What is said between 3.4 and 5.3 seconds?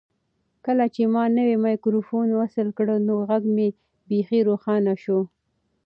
مې بیخي روښانه شو.